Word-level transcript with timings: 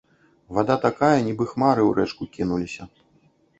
Вада 0.57 0.77
такая, 0.85 1.09
нібы 1.27 1.45
хмары 1.51 1.83
ў 1.85 1.91
рэчку 2.01 2.23
кінуліся. 2.41 2.83